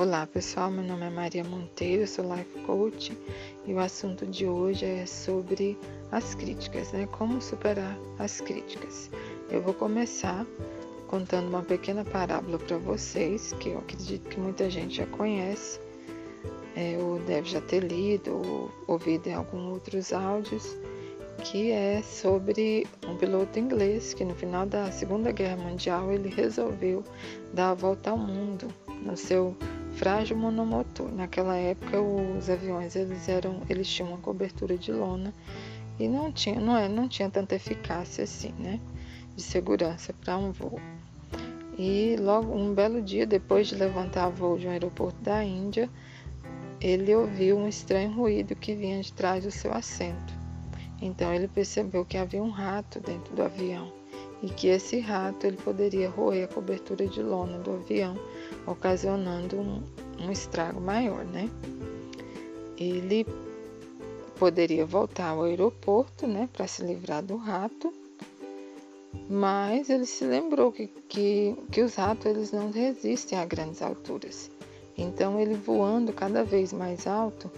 [0.00, 3.12] Olá pessoal, meu nome é Maria Monteiro, sou Life Coach
[3.66, 5.78] e o assunto de hoje é sobre
[6.10, 7.06] as críticas, né?
[7.12, 9.10] Como superar as críticas.
[9.50, 10.46] Eu vou começar
[11.06, 15.78] contando uma pequena parábola para vocês, que eu acredito que muita gente já conhece,
[16.74, 20.78] é, ou deve já ter lido ou ouvido em alguns outros áudios,
[21.44, 27.04] que é sobre um piloto inglês que no final da Segunda Guerra Mundial ele resolveu
[27.52, 28.66] dar a volta ao mundo
[29.02, 29.54] no seu
[29.92, 31.10] frágil monomotor.
[31.12, 35.32] Naquela época os aviões eles eram, eles tinham uma cobertura de lona
[35.98, 38.80] e não tinha, não é, não tinha tanta eficácia assim, né,
[39.36, 40.80] de segurança para um voo.
[41.78, 45.88] E logo um belo dia depois de levantar voo de um aeroporto da Índia,
[46.80, 50.40] ele ouviu um estranho ruído que vinha de trás do seu assento.
[51.02, 53.92] Então ele percebeu que havia um rato dentro do avião
[54.42, 58.16] e que esse rato ele poderia roer a cobertura de lona do avião,
[58.66, 59.82] ocasionando um,
[60.20, 61.48] um estrago maior, né?
[62.76, 63.26] Ele
[64.38, 67.92] poderia voltar ao aeroporto, né, para se livrar do rato,
[69.28, 74.50] mas ele se lembrou que, que, que os ratos eles não resistem a grandes alturas.
[74.96, 77.50] Então ele voando cada vez mais alto,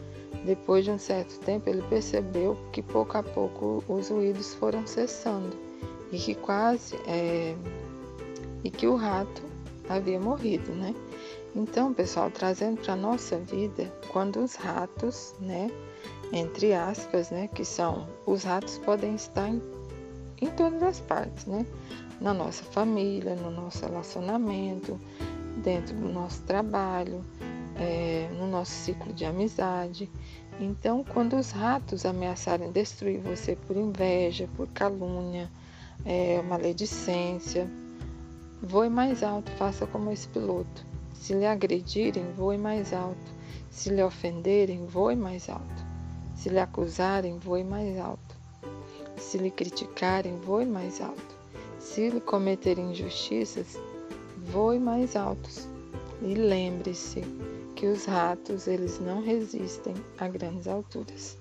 [0.44, 5.56] depois de um certo tempo ele percebeu que pouco a pouco os ruídos foram cessando
[6.10, 7.54] e que quase é,
[8.64, 9.51] e que o rato
[9.92, 10.94] havia morrido, né?
[11.54, 15.70] Então, pessoal, trazendo para nossa vida, quando os ratos, né,
[16.32, 19.60] entre aspas, né, que são os ratos podem estar em,
[20.40, 21.66] em todas as partes, né?
[22.20, 24.98] Na nossa família, no nosso relacionamento,
[25.62, 27.24] dentro do nosso trabalho,
[27.76, 30.10] é, no nosso ciclo de amizade.
[30.60, 35.50] Então, quando os ratos ameaçarem destruir você por inveja, por calúnia,
[36.04, 37.68] é, maledicência.
[38.64, 40.86] Voe mais alto, faça como esse piloto.
[41.12, 43.34] Se lhe agredirem, voe mais alto.
[43.68, 45.84] Se lhe ofenderem, voe mais alto.
[46.36, 48.36] Se lhe acusarem, voe mais alto.
[49.16, 51.36] Se lhe criticarem, voe mais alto.
[51.80, 53.76] Se lhe cometerem injustiças,
[54.38, 55.68] voe mais altos.
[56.22, 57.22] E lembre-se
[57.74, 61.36] que os ratos, eles não resistem a grandes alturas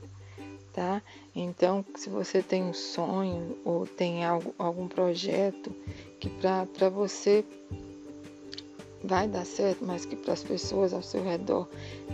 [0.74, 1.02] tá?
[1.36, 5.74] Então, se você tem um sonho ou tem algo, algum projeto
[6.22, 7.44] que para você
[9.04, 11.68] vai dar certo, mas que para as pessoas ao seu redor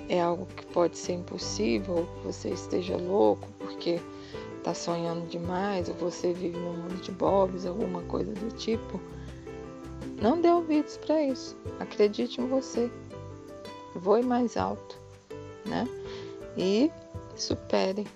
[0.09, 3.99] é algo que pode ser impossível, ou que você esteja louco porque
[4.57, 8.99] está sonhando demais, ou você vive num mundo de bobs, alguma coisa do tipo,
[10.19, 11.55] não dê ouvidos para isso.
[11.79, 12.89] Acredite em você.
[13.93, 14.97] Voe mais alto,
[15.65, 15.87] né?
[16.57, 16.89] E
[17.35, 18.07] supere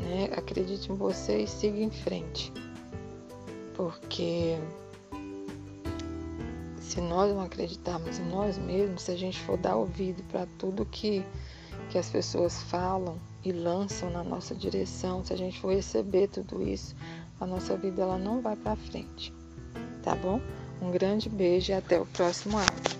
[0.00, 0.28] né?
[0.36, 2.52] Acredite em você e siga em frente.
[3.74, 4.56] Porque
[6.90, 10.84] se nós não acreditarmos em nós mesmos, se a gente for dar ouvido para tudo
[10.84, 11.24] que,
[11.88, 16.60] que as pessoas falam e lançam na nossa direção, se a gente for receber tudo
[16.60, 16.96] isso,
[17.40, 19.32] a nossa vida ela não vai para frente.
[20.02, 20.40] Tá bom?
[20.82, 22.99] Um grande beijo e até o próximo áudio.